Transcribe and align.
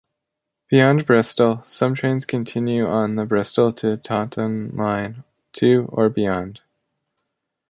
Beyond 0.67 1.05
Bristol, 1.05 1.61
some 1.63 1.93
trains 1.93 2.25
continue 2.25 2.87
on 2.87 3.17
the 3.17 3.25
Bristol 3.27 3.71
to 3.73 3.97
Taunton 3.97 4.75
Line 4.75 5.23
to 5.53 5.87
or 5.93 6.09
beyond. 6.09 6.61